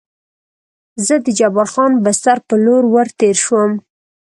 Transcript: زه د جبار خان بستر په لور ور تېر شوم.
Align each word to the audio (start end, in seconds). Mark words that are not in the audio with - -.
زه 1.05 1.15
د 1.25 1.27
جبار 1.39 1.67
خان 1.73 1.91
بستر 2.03 2.37
په 2.47 2.55
لور 2.63 2.83
ور 2.93 3.07
تېر 3.19 3.35
شوم. 3.45 3.71